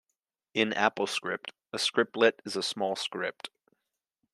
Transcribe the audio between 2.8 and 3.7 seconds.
script.